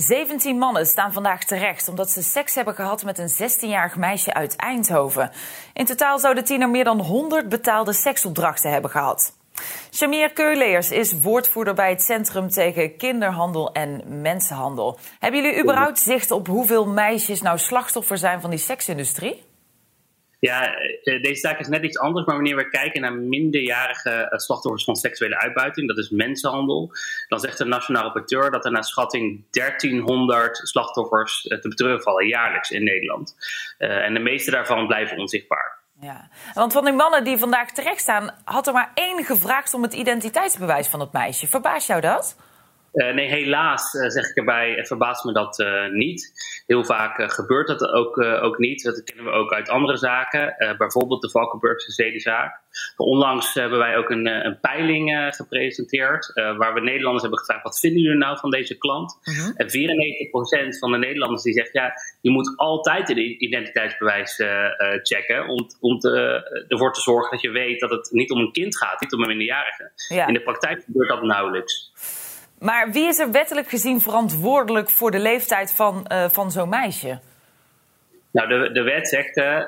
[0.00, 4.56] 17 mannen staan vandaag terecht omdat ze seks hebben gehad met een 16-jarig meisje uit
[4.56, 5.30] Eindhoven.
[5.72, 9.32] In totaal zou de tiener meer dan 100 betaalde seksopdrachten hebben gehad.
[9.90, 14.98] Shamir Keuleers is woordvoerder bij het Centrum tegen Kinderhandel en Mensenhandel.
[15.18, 19.49] Hebben jullie überhaupt zicht op hoeveel meisjes nou slachtoffer zijn van die seksindustrie?
[20.40, 24.38] Ja, eh, deze zaak is net iets anders, maar wanneer we kijken naar minderjarige eh,
[24.38, 26.92] slachtoffers van seksuele uitbuiting, dat is mensenhandel,
[27.28, 32.26] dan zegt de nationaal rapporteur dat er naar schatting 1300 slachtoffers eh, te betreuren vallen
[32.26, 33.36] jaarlijks in Nederland.
[33.78, 35.78] en de meeste daarvan blijven onzichtbaar.
[36.00, 39.82] Ja, want van die mannen die vandaag terecht staan, had er maar één gevraagd om
[39.82, 41.46] het identiteitsbewijs van het meisje.
[41.46, 42.36] Verbaast jou dat?
[42.92, 46.32] Uh, nee, helaas uh, zeg ik erbij, verbaast me dat uh, niet.
[46.66, 48.82] Heel vaak gebeurt dat ook, ook niet.
[48.82, 52.60] Dat kennen we ook uit andere zaken, bijvoorbeeld de Valkenburgse zedenzaak.
[52.96, 58.02] Onlangs hebben wij ook een, een peiling gepresenteerd, waar we Nederlanders hebben gevraagd: wat vinden
[58.02, 59.18] jullie nou van deze klant?
[59.22, 59.34] -huh.
[59.34, 59.56] Mhm.
[59.56, 59.68] En
[60.74, 64.42] 94% van de Nederlanders die zegt: ja, je moet altijd het identiteitsbewijs
[65.02, 68.52] checken om, om te, ervoor te zorgen dat je weet dat het niet om een
[68.52, 69.90] kind gaat, niet om een minderjarige.
[70.08, 70.26] Ja.
[70.26, 71.92] In de praktijk gebeurt dat nauwelijks.
[72.60, 77.20] Maar wie is er wettelijk gezien verantwoordelijk voor de leeftijd van, uh, van zo'n meisje?
[78.32, 79.64] Nou, de, de wet zegt uh,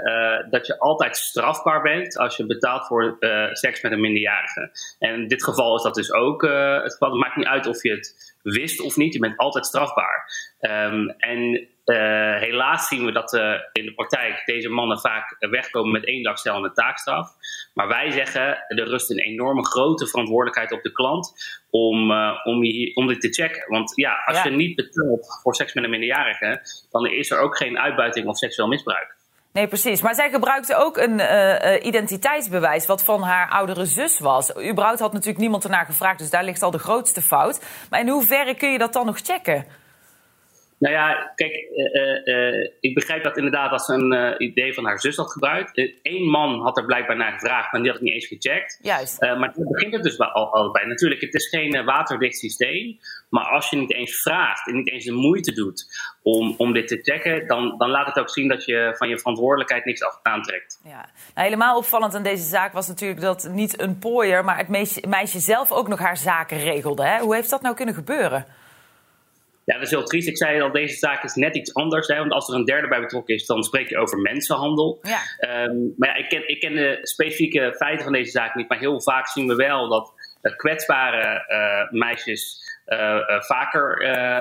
[0.51, 3.17] dat je altijd strafbaar bent als je betaalt voor
[3.53, 4.71] seks met een minderjarige.
[4.99, 7.11] En in dit geval is dat dus ook het geval.
[7.11, 10.33] Het maakt niet uit of je het wist of niet, je bent altijd strafbaar.
[10.61, 15.93] Um, en uh, helaas zien we dat uh, in de praktijk deze mannen vaak wegkomen
[15.93, 17.31] met één dag en een taakstraf.
[17.75, 21.33] Maar wij zeggen, er rust een enorme grote verantwoordelijkheid op de klant
[21.71, 22.63] om, uh, om,
[22.95, 23.65] om dit te checken.
[23.67, 24.45] Want ja, als ja.
[24.45, 26.61] je niet betaalt voor seks met een minderjarige,
[26.91, 29.17] dan is er ook geen uitbuiting of seksueel misbruik.
[29.53, 30.03] Nee, precies.
[30.03, 31.21] Maar zij gebruikte ook een
[31.87, 34.57] identiteitsbewijs wat van haar oudere zus was.
[34.57, 37.87] Überhaupt had natuurlijk niemand ernaar gevraagd, dus daar ligt al de grootste fout.
[37.91, 39.67] Maar in hoeverre kun je dat dan nog checken?
[40.83, 45.01] Nou ja, kijk, uh, uh, ik begrijp dat inderdaad als ze een idee van haar
[45.01, 45.91] zus had gebruikt.
[46.03, 48.79] Eén man had er blijkbaar naar gevraagd, maar die had het niet eens gecheckt.
[48.83, 49.21] Juist.
[49.21, 50.85] maar toen begint het dus wel al, al bij.
[50.85, 52.99] Natuurlijk, het is geen waterdicht systeem.
[53.29, 55.87] Maar als je niet eens vraagt en niet eens de moeite doet
[56.23, 59.19] om, om dit te checken, dan, dan laat het ook zien dat je van je
[59.19, 60.81] verantwoordelijkheid niks af aantrekt.
[60.85, 61.09] Ja.
[61.35, 65.07] Nou, helemaal opvallend aan deze zaak was natuurlijk dat niet een pooier, maar het meisje,
[65.09, 67.05] meisje zelf ook nog haar zaken regelde.
[67.05, 67.19] Hè?
[67.19, 68.47] Hoe heeft dat nou kunnen gebeuren?
[69.65, 70.29] Ja, dat is heel triest.
[70.29, 72.07] Ik zei al, deze zaak is net iets anders.
[72.07, 75.01] Hè, want als er een derde bij betrokken is, dan spreek je over mensenhandel.
[75.03, 75.21] Ja.
[75.65, 78.69] Um, maar ja, ik ken, ik ken de specifieke feiten van deze zaak niet.
[78.69, 80.13] Maar heel vaak zien we wel dat
[80.57, 82.61] kwetsbare uh, meisjes
[83.47, 84.39] vaker uh,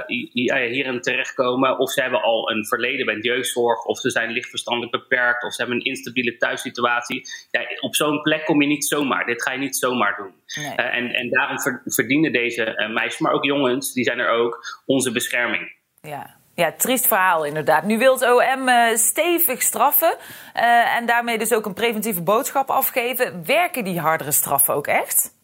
[0.71, 1.79] hierin terechtkomen.
[1.79, 5.53] Of ze hebben al een verleden bij jeugdzorg, of ze zijn licht verstandelijk beperkt, of
[5.53, 7.21] ze hebben een instabiele thuissituatie.
[7.51, 9.25] Ja, op zo'n plek kom je niet zomaar.
[9.25, 10.33] Dit ga je niet zomaar doen.
[10.63, 10.75] Nee.
[10.75, 15.79] en, en daarom verdienen deze meisjes, maar ook jongens, die zijn er ook, onze bescherming.
[16.01, 16.39] Ja.
[16.55, 17.83] Ja, triest verhaal inderdaad.
[17.83, 20.15] Nu wil het OM uh, stevig straffen
[20.55, 23.45] uh, en daarmee dus ook een preventieve boodschap afgeven.
[23.45, 25.39] Werken die hardere straffen ook echt?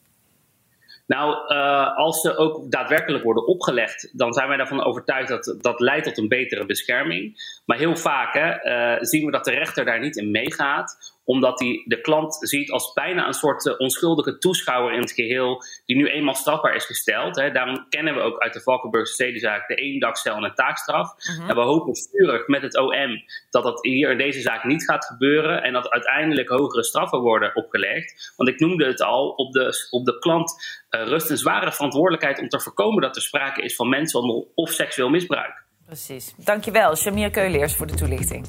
[1.08, 5.80] Nou, uh, als ze ook daadwerkelijk worden opgelegd, dan zijn wij daarvan overtuigd dat dat
[5.80, 7.36] leidt tot een betere bescherming.
[7.66, 11.60] Maar heel vaak hè, uh, zien we dat de rechter daar niet in meegaat, omdat
[11.60, 15.96] hij de klant ziet als bijna een soort uh, onschuldige toeschouwer in het geheel, die
[15.96, 17.36] nu eenmaal strafbaar is gesteld.
[17.36, 17.52] Hè.
[17.52, 21.14] Daarom kennen we ook uit de Valkenburgse zedenzaak de eendagscel en een taakstraf.
[21.18, 21.50] -hmm.
[21.50, 25.06] En we hopen vurig met het OM dat dat hier in deze zaak niet gaat
[25.06, 28.34] gebeuren en dat uiteindelijk hogere straffen worden opgelegd.
[28.36, 30.52] Want ik noemde het al, op de, op de klant
[30.92, 34.72] uh, rust een zware verantwoordelijkheid om te voorkomen dat er sprake is van mensenhandel of
[34.72, 35.66] seksueel misbruik.
[35.86, 36.34] Precies.
[36.38, 38.46] Dankjewel, Shamir Keuleers, voor de toelichting.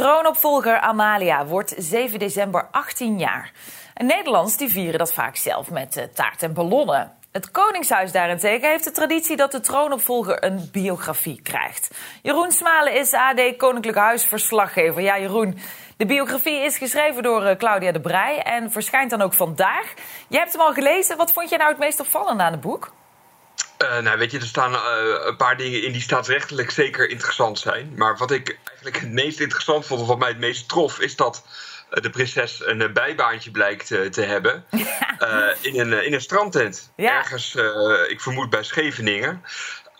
[0.00, 3.52] Troonopvolger Amalia wordt 7 december 18 jaar.
[3.94, 7.12] En Nederlands die vieren dat vaak zelf met uh, taart en ballonnen.
[7.32, 11.90] Het Koningshuis daarentegen heeft de traditie dat de troonopvolger een biografie krijgt.
[12.22, 15.02] Jeroen Smalen is AD Koninklijk Huisverslaggever.
[15.02, 15.58] Ja, Jeroen,
[15.96, 19.94] de biografie is geschreven door uh, Claudia de Brij en verschijnt dan ook vandaag.
[20.28, 21.16] Je hebt hem al gelezen.
[21.16, 22.92] Wat vond je nou het meest opvallende aan het boek?
[23.82, 24.80] Uh, nou, weet je, er staan uh,
[25.24, 27.92] een paar dingen in die staatsrechtelijk zeker interessant zijn.
[27.96, 31.16] Maar wat ik eigenlijk het meest interessant vond, of wat mij het meest trof, is
[31.16, 31.44] dat
[31.90, 34.64] uh, de prinses een bijbaantje blijkt te hebben.
[35.60, 36.92] in, een, in een strandtent.
[36.96, 37.16] Ja.
[37.16, 37.54] Ergens,
[38.08, 39.42] ik vermoed bij Scheveningen.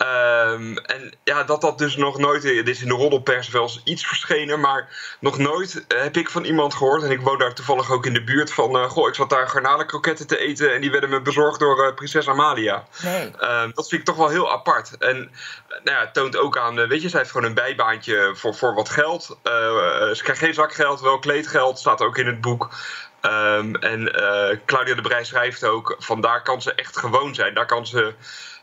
[0.00, 3.80] Ehm, en ja, dat dat dus nog nooit, dit is in de roddelpers wel eens
[3.84, 4.88] iets verschenen, maar
[5.20, 8.24] nog nooit heb ik van iemand gehoord, en ik woon daar toevallig ook in de
[8.24, 11.60] buurt, van uh, goh, ik zat daar garnalenkroketten te eten en die werden me bezorgd
[11.60, 12.84] door uh, prinses Amalia.
[13.02, 13.30] Nee.
[13.38, 14.98] Ehm, dat vind ik toch wel heel apart.
[14.98, 15.16] En
[15.68, 18.74] nou ja, het toont ook aan, weet je, zij heeft gewoon een bijbaantje voor, voor
[18.74, 19.38] wat geld.
[19.42, 22.68] ze krijgt geen zakgeld, wel kleedgeld, staat ook in het boek.
[23.22, 24.10] Um, en
[24.66, 27.54] Claudia de Brij schrijft ook: van daar kan ze echt gewoon zijn.
[27.54, 28.14] Daar kan ze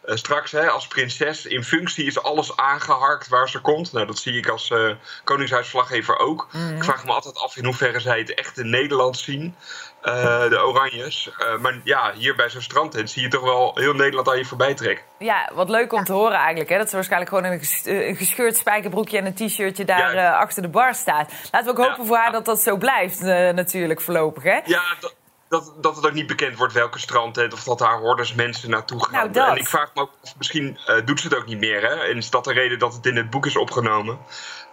[0.05, 3.93] uh, straks hè, als prinses in functie is alles aangeharkt waar ze komt.
[3.93, 4.91] Nou, dat zie ik als uh,
[5.23, 6.47] Koningshuisvlaggever ook.
[6.51, 6.75] Mm.
[6.75, 9.55] Ik vraag me altijd af in hoeverre zij het echt in Nederland zien.
[10.03, 11.29] Uh, de Oranjes.
[11.39, 14.45] Uh, maar ja, hier bij zo'n strandtent zie je toch wel heel Nederland aan je
[14.45, 15.05] voorbij trekken.
[15.19, 16.69] Ja, wat leuk om te horen eigenlijk.
[16.69, 16.77] Hè?
[16.77, 20.31] Dat ze waarschijnlijk gewoon een, gescheurd spijkerbroekje en een t-shirtje daar ja.
[20.31, 21.31] uh, achter de bar staat.
[21.51, 22.07] Laten we ook hopen ja.
[22.07, 24.43] voor haar dat dat zo blijft natuurlijk voorlopig.
[24.43, 24.59] Hè?
[24.65, 25.15] Ja, dat,
[25.49, 29.31] dat het ook niet bekend wordt welke strandtent of dat daar hordes mensen naartoe gaan.
[29.31, 31.81] Nou, en ik vraag me ook, misschien uh, doet ze het ook niet meer.
[31.81, 31.95] Hè?
[31.95, 34.19] En is dat de reden dat het in het boek is opgenomen?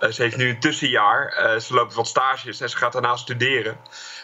[0.00, 1.52] Uh, ze heeft nu een tussenjaar.
[1.54, 3.78] Uh, ze loopt wat stages en ze gaat daarna studeren.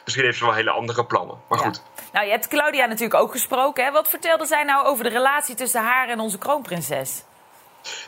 [0.05, 1.39] Misschien heeft ze wel hele andere plannen.
[1.49, 1.65] Maar ja.
[1.65, 1.83] goed.
[2.13, 3.85] Nou, je hebt Claudia natuurlijk ook gesproken.
[3.85, 3.91] Hè?
[3.91, 7.23] Wat vertelde zij nou over de relatie tussen haar en onze kroonprinses?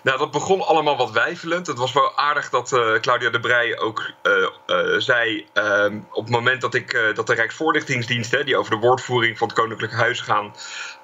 [0.03, 1.67] Nou, dat begon allemaal wat wijfelend.
[1.67, 5.47] Het was wel aardig dat uh, Claudia de Brij ook uh, uh, zei...
[5.53, 8.31] Ehm, op het moment dat, ik, dat de Rijksvoorlichtingsdienst...
[8.31, 10.55] Hè, die over de woordvoering van het Koninklijk Huis gaan...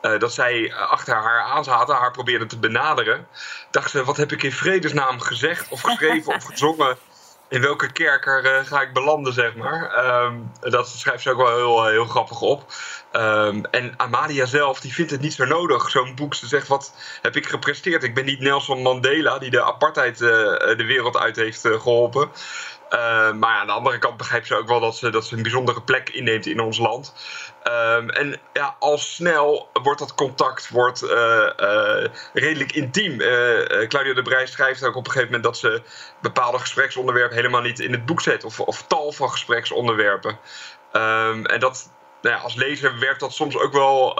[0.00, 3.26] dat zij achter haar aan zaten, haar probeerden te benaderen...
[3.70, 6.97] dacht ze, wat heb ik in vredesnaam gezegd of geschreven of gezongen
[7.48, 10.06] in welke kerker uh, ga ik belanden, zeg maar.
[10.24, 12.64] Um, dat schrijft ze ook wel heel, heel grappig op.
[13.12, 16.34] Um, en Amalia zelf, die vindt het niet zo nodig, zo'n boek.
[16.34, 18.02] Ze zegt, wat heb ik gepresteerd?
[18.02, 20.28] Ik ben niet Nelson Mandela, die de apartheid uh,
[20.58, 22.30] de wereld uit heeft geholpen.
[22.90, 25.43] Uh, maar aan de andere kant begrijpt ze ook wel dat ze, dat ze een
[25.43, 27.14] bijzondere plek inneemt in ons land.
[27.64, 33.19] Um, en ja, al snel wordt dat contact wordt, uh, uh, redelijk intiem.
[33.88, 35.82] Claudia de Brij schrijft ook op een gegeven moment dat ze
[36.20, 38.44] bepaalde gespreksonderwerpen helemaal niet in het boek zet.
[38.44, 40.38] Of, of tal van gespreksonderwerpen.
[40.93, 41.93] Um, en dat,
[42.23, 44.17] nou ja, als lezer werpt dat soms ook wel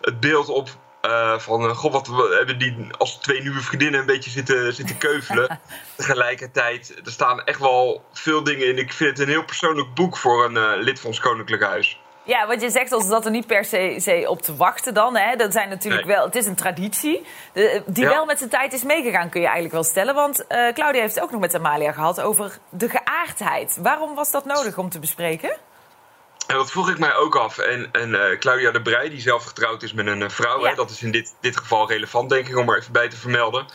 [0.00, 0.68] het beeld op
[1.06, 4.98] uh, van, uh, god, wat hebben die als twee nieuwe vriendinnen een beetje zitten, zitten
[4.98, 5.60] keuvelen.
[5.96, 8.78] Tegelijkertijd, er staan echt wel veel dingen in.
[8.78, 12.00] Ik vind het een heel persoonlijk boek voor een uh, lid van ons Koninklijk Huis.
[12.22, 15.16] Ja, wat je zegt, als dat er niet per se, se op te wachten dan.
[15.16, 16.16] Hè, dat zijn natuurlijk nee.
[16.16, 17.26] wel, het is een traditie.
[17.52, 18.10] De, die ja.
[18.10, 20.14] wel met zijn tijd is meegegaan, kun je eigenlijk wel stellen.
[20.14, 23.78] Want Claudia heeft het ook nog met Amalia gehad over de geaardheid.
[23.82, 25.56] Waarom was dat nodig om te bespreken?
[26.46, 27.58] En dat vroeg ik mij ook af.
[27.58, 30.68] En, en uh, Claudia de Brij, die zelf getrouwd is met een uh, vrouw, ja.
[30.68, 33.16] hè, dat is in dit, dit geval relevant, denk ik, om er even bij te
[33.16, 33.66] vermelden.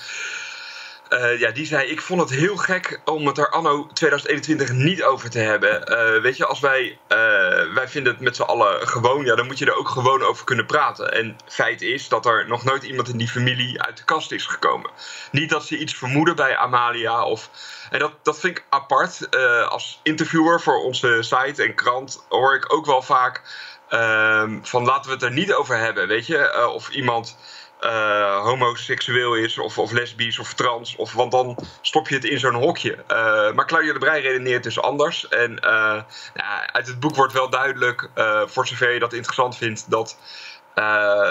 [1.12, 5.04] Uh, ja, die zei: Ik vond het heel gek om het er anno 2021 niet
[5.04, 5.92] over te hebben.
[5.92, 9.46] Uh, weet je, als wij, uh, wij vinden het met z'n allen gewoon, ja, dan
[9.46, 11.14] moet je er ook gewoon over kunnen praten.
[11.14, 14.46] En feit is dat er nog nooit iemand in die familie uit de kast is
[14.46, 14.90] gekomen.
[15.32, 17.26] Niet dat ze iets vermoeden bij Amalia.
[17.26, 17.50] Of,
[17.90, 19.30] en dat, dat vind ik apart.
[19.70, 23.42] als interviewer voor onze site en krant hoor ik ook wel vaak
[23.90, 26.08] ehm, van laten we het er niet over hebben.
[26.08, 27.38] Weet je, of iemand
[27.82, 30.96] uh, homoseksueel is, of, of lesbisch of trans.
[30.96, 32.98] Of, want dan stop je het in zo'n hokje.
[33.08, 35.28] Uh, maar Claudia de Brij redeneert dus anders.
[35.28, 36.02] En uh,
[36.34, 38.10] ja, uit het boek wordt wel duidelijk,
[38.46, 40.18] voor zover je dat interessant vindt, dat.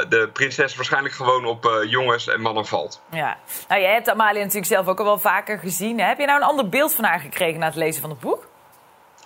[0.09, 3.03] de prinses waarschijnlijk gewoon op jongens en mannen valt.
[3.11, 3.39] Ja,
[3.69, 5.99] nou, jij hebt Amalia natuurlijk zelf ook al wel vaker gezien.
[5.99, 6.07] Hè?
[6.07, 8.50] Heb je nou een ander beeld van haar gekregen na het lezen van het boek?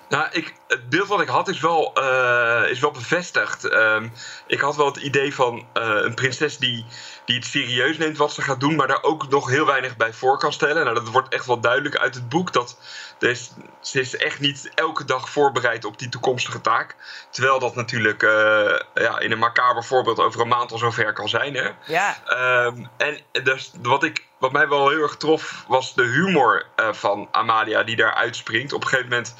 [0.08, 3.72] Nou, ik, het beeld wat ik had is wel, uh, is wel bevestigd.
[3.72, 4.12] Um,
[4.46, 6.86] ik had wel het idee van uh, een prinses die,
[7.24, 10.12] die het serieus neemt wat ze gaat doen, maar daar ook nog heel weinig bij
[10.12, 10.84] voor kan stellen.
[10.84, 12.52] Nou, dat wordt echt wel duidelijk uit het boek.
[12.52, 12.78] Dat
[13.80, 16.96] ze is echt niet elke dag voorbereid op die toekomstige taak.
[17.30, 21.28] Terwijl dat natuurlijk uh, ja, in een macaber voorbeeld over een maand al zover kan
[21.28, 21.54] zijn.
[21.54, 21.70] Hè?
[21.86, 22.16] Ja.
[22.66, 27.28] Um, en dus wat, ik, wat mij wel heel erg trof, was de humor van
[27.30, 28.72] Amalia die daar uitspringt.
[28.72, 29.34] Op een gegeven moment.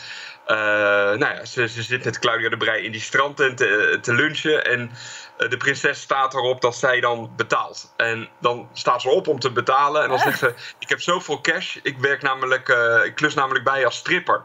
[0.47, 4.15] Uh, nou ja, ze, ze, zit met Claudia de Brij in die strandtent te, te
[4.15, 4.65] lunchen.
[4.65, 4.91] En
[5.39, 7.93] uh, de prinses staat erop dat zij dan betaalt.
[7.97, 10.03] En dan staat ze op om te betalen.
[10.03, 11.77] En dan zegt ze: Ik heb zoveel cash.
[11.83, 14.45] Ik werk namelijk, uh, ik klus namelijk bij als stripper.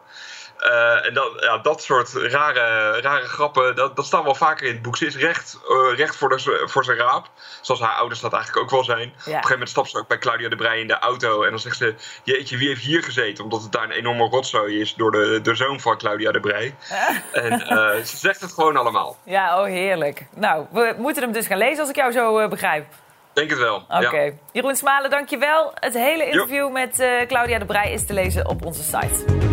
[0.59, 4.73] Uh, en dat, ja, dat soort rare, rare grappen, dat, dat staat wel vaker in
[4.73, 4.97] het boek.
[4.97, 7.29] Ze is recht, uh, recht voor, de, voor zijn raap.
[7.61, 8.99] Zoals haar ouders dat eigenlijk ook wel zijn.
[8.99, 9.05] Ja.
[9.07, 11.43] Op een gegeven moment stapt ze ook bij Claudia de Brij in de auto.
[11.43, 13.43] En dan zegt ze, jeetje, wie heeft hier gezeten?
[13.43, 16.75] Omdat het daar een enorme rotzooi is door de, de zoon van Claudia de Brij.
[17.31, 19.17] en uh, ze zegt het gewoon allemaal.
[19.23, 20.25] Ja, oh heerlijk.
[20.35, 22.85] Nou, we moeten hem dus gaan lezen als ik jou zo begrijp.
[23.33, 23.75] Denk het wel.
[23.75, 24.05] Oké.
[24.05, 24.25] Okay.
[24.25, 24.33] Ja.
[24.51, 25.71] Jeroen Smalen, dankjewel.
[25.73, 26.69] Het hele interview jo.
[26.69, 29.48] met Claudia de Brij is te lezen op onze site.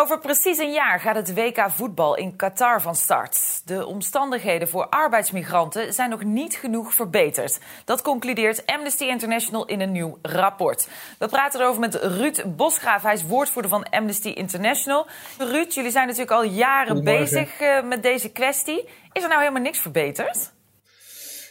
[0.00, 3.62] Over precies een jaar gaat het WK voetbal in Qatar van start.
[3.64, 7.58] De omstandigheden voor arbeidsmigranten zijn nog niet genoeg verbeterd.
[7.84, 10.88] Dat concludeert Amnesty International in een nieuw rapport.
[11.18, 13.02] We praten erover met Ruud Bosgraaf.
[13.02, 15.06] Hij is woordvoerder van Amnesty International.
[15.38, 18.84] Ruud, jullie zijn natuurlijk al jaren bezig uh, met deze kwestie.
[19.12, 20.52] Is er nou helemaal niks verbeterd?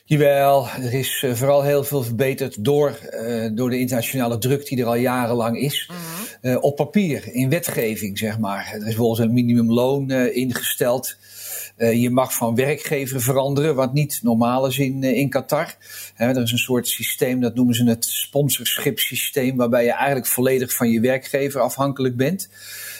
[0.06, 4.82] Jawel, er is uh, vooral heel veel verbeterd door, uh, door de internationale druk die
[4.82, 5.90] er al jarenlang is.
[5.92, 6.17] Mm -hmm.
[6.42, 8.68] Uh, op papier, in wetgeving, zeg maar.
[8.72, 11.16] Er is bijvoorbeeld een minimumloon ingesteld.
[11.78, 15.76] je mag van werkgever veranderen, wat niet normaal is in, in Qatar.
[16.16, 20.90] er is een soort systeem, dat noemen ze het sponsorship-systeem, waarbij je eigenlijk volledig van
[20.90, 22.50] je werkgever afhankelijk bent.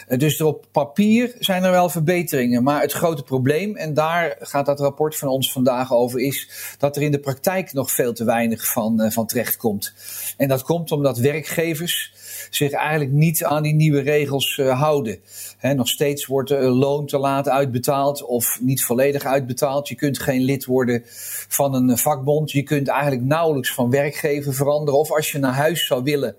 [0.08, 2.64] Dus op papier zijn er wel verbeteringen.
[2.64, 6.96] Maar het grote probleem, en daar gaat dat rapport van ons vandaag over, is dat
[6.96, 9.94] er in de praktijk nog veel te weinig van, van terecht komt.
[10.38, 12.14] En dat komt omdat werkgevers
[12.50, 15.20] zich eigenlijk niet aan die nieuwe regels uh, houden.
[15.62, 19.88] Nog steeds wordt een loon te laat uitbetaald of niet volledig uitbetaald.
[19.88, 21.02] Je kunt geen lid worden
[21.48, 22.52] van een vakbond.
[22.52, 25.00] Je kunt eigenlijk nauwelijks van werkgever veranderen.
[25.00, 26.36] Of als je naar huis zou willen,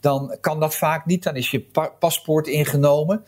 [0.00, 1.22] dan kan dat vaak niet.
[1.22, 3.24] Dan is je pa paspoort ingenomen.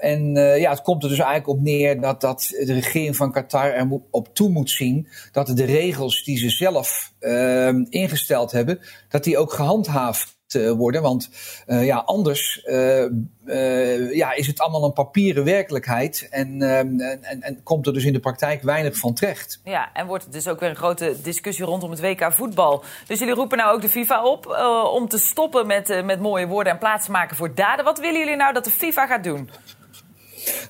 [0.00, 3.72] En ja, het komt er dus eigenlijk op neer dat, dat de regering van Qatar
[3.72, 9.24] er op toe moet zien dat de regels die ze zelf uh, ingesteld hebben, dat
[9.24, 11.02] die ook gehandhaafd worden.
[11.02, 11.30] Want
[11.66, 16.28] uh, ja, anders uh, ja, is het allemaal een papieren werkelijkheid.
[16.30, 19.60] En, en, en, komt er dus in de praktijk weinig van terecht.
[19.64, 22.84] Ja, en wordt het dus ook weer een grote discussie rondom het WK voetbal.
[23.06, 24.46] Dus jullie roepen nou ook de FIFA op
[24.92, 27.84] om te stoppen met, met mooie woorden en plaats te maken voor daden.
[27.84, 29.50] Wat willen jullie nou dat de FIFA gaat doen?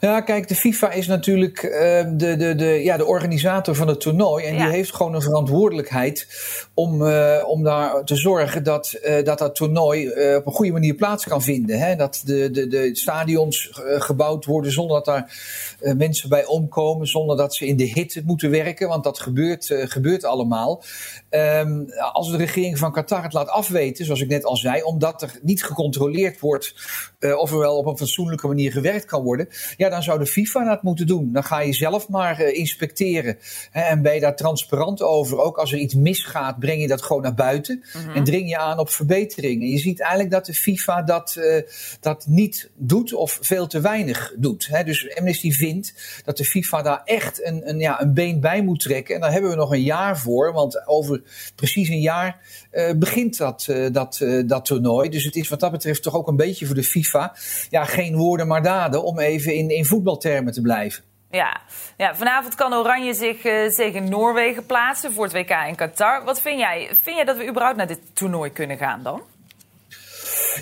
[0.00, 1.70] Ja, kijk, de FIFA is natuurlijk uh,
[2.12, 4.44] de, de, de, ja, de organisator van het toernooi.
[4.44, 4.64] En ja.
[4.64, 6.26] die heeft gewoon een verantwoordelijkheid
[6.74, 10.94] om, uh, om daar te zorgen dat uh, dat, dat toernooi op een goede manier
[10.94, 11.78] plaats kan vinden.
[11.78, 11.96] Hè?
[11.96, 15.32] Dat de, de, de stadions gebouwd worden zonder dat daar
[15.96, 17.06] mensen bij omkomen.
[17.06, 18.88] Zonder dat ze in de hitte moeten werken.
[18.88, 20.82] Want dat gebeurt, gebeurt allemaal.
[21.30, 25.22] Um, als de regering van Qatar het laat afweten, zoals ik net al zei, omdat
[25.22, 26.74] er niet gecontroleerd wordt
[27.36, 30.64] of er wel op een fatsoenlijke manier gewerkt kan worden ja, dan zou de FIFA
[30.64, 31.32] dat moeten doen.
[31.32, 33.38] Dan ga je zelf maar uh, inspecteren.
[33.70, 35.38] Hè, en ben je daar transparant over.
[35.38, 37.84] Ook als er iets misgaat, breng je dat gewoon naar buiten.
[37.92, 38.14] Mm -hmm.
[38.14, 39.68] En dring je aan op verbeteringen.
[39.68, 41.62] Je ziet eigenlijk dat de FIFA dat, uh,
[42.00, 44.66] dat niet doet of veel te weinig doet.
[44.66, 44.84] Hè.
[44.84, 45.94] Dus Amnesty vindt
[46.24, 49.14] dat de FIFA daar echt een, een, ja, een been bij moet trekken.
[49.14, 50.52] En daar hebben we nog een jaar voor.
[50.52, 51.22] Want over
[51.54, 52.38] precies een jaar
[52.72, 55.08] uh, begint dat, dat, dat toernooi.
[55.08, 57.36] Dus het is wat dat betreft toch ook een beetje voor de FIFA.
[57.70, 61.04] Ja, geen woorden maar daden om even in, in voetbaltermen te blijven.
[61.30, 61.60] Ja.
[61.96, 66.24] ja, vanavond kan Oranje zich uh, tegen Noorwegen plaatsen voor het WK in Qatar.
[66.24, 66.88] Wat vind jij?
[67.02, 69.22] Vind jij dat we überhaupt naar dit toernooi kunnen gaan dan?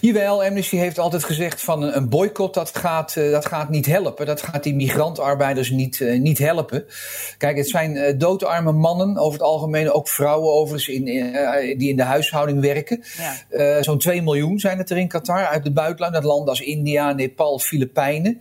[0.00, 4.26] Jawel, Amnesty heeft altijd gezegd van een boycott dat gaat, uh, dat gaat niet helpen.
[4.26, 6.84] Dat gaat die migrantarbeiders niet, uh, niet helpen.
[7.38, 11.04] Kijk, het zijn uh, doodarme mannen, over het algemeen ook vrouwen overigens, in,
[11.78, 13.02] die in de huishouding werken.
[13.50, 13.82] Ja.
[13.82, 17.12] Zo'n 2 miljoen zijn het er in Qatar, uit het buitenland, uit landen als India,
[17.12, 18.40] Nepal, Filipijnen.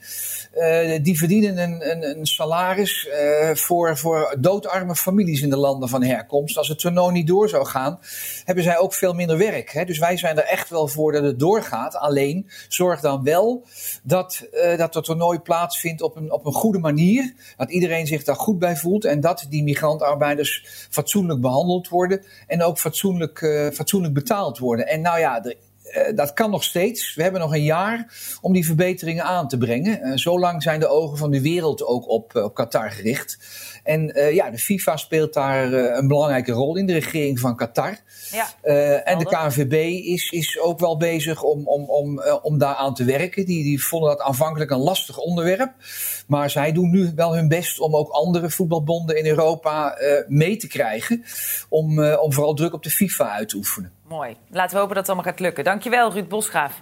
[1.02, 3.08] die verdienen een, een, een salaris
[3.54, 6.58] voor, voor doodarme families in de landen van herkomst.
[6.58, 8.00] Als het toernooi niet door zou gaan,
[8.44, 9.72] hebben zij ook veel minder werk.
[9.72, 9.86] Hè?
[9.86, 11.96] Dus wij zijn er echt wel voor dat het doorgaat.
[11.96, 13.66] Alleen zorg dan wel
[14.04, 17.34] dat, uh, dat het toernooi plaatsvindt op een, op een goede manier.
[17.58, 19.06] Dat iedereen zich daar goed bij voelt.
[19.06, 22.24] En dat die migrantarbeiders fatsoenlijk behandeld worden.
[22.48, 24.88] En ook fatsoenlijk, uh, fatsoenlijk betaald worden.
[24.88, 25.42] En nou ja,
[26.16, 27.16] dat kan nog steeds.
[27.16, 30.00] We hebben nog een jaar om die verbeteringen aan te brengen.
[30.02, 33.38] Uh, zo lang zijn de ogen van de wereld ook op, uh, op Qatar gericht.
[33.88, 37.56] En uh, ja, de FIFA speelt daar uh, een belangrijke rol in, de regering van
[37.56, 37.98] Qatar.
[38.32, 39.74] Ja, uh, en de KNVB
[40.06, 43.46] is, is ook wel bezig om, om, om, om daar aan te werken.
[43.46, 45.72] Die, die vonden dat aanvankelijk een lastig onderwerp.
[46.28, 50.68] Maar zij doen nu wel hun best om ook andere voetbalbonden in Europa mee te
[50.68, 51.24] krijgen.
[51.70, 53.97] Om, om vooral druk op de FIFA uit te oefenen.
[54.08, 54.38] Mooi.
[54.50, 55.64] Laten we hopen dat het allemaal gaat lukken.
[55.64, 56.82] Dankjewel, Ruud Bosgraaf.